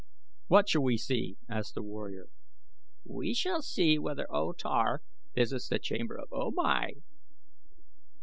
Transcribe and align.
"What 0.47 0.67
shall 0.67 0.81
we 0.81 0.97
see?" 0.97 1.37
asked 1.47 1.77
a 1.77 1.83
warrior. 1.83 2.29
"We 3.05 3.35
shall 3.35 3.61
see 3.61 3.99
whether 3.99 4.25
O 4.31 4.51
Tar 4.51 5.03
visits 5.35 5.67
the 5.67 5.77
chamber 5.77 6.17
of 6.17 6.27
O 6.31 6.49
Mai." 6.49 6.95